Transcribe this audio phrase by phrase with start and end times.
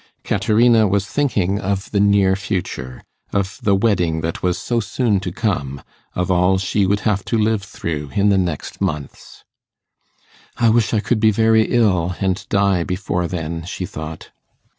[0.23, 5.31] Caterina was thinking of the near future of the wedding that was so soon to
[5.31, 5.79] come
[6.15, 9.43] of all she would have to live through in the next months.
[10.57, 14.31] 'I wish I could be very ill, and die before then,' she thought.